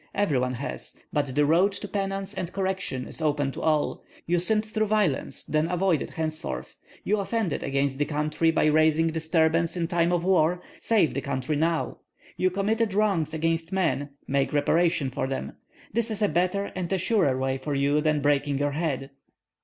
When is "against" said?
7.61-7.99, 13.35-13.71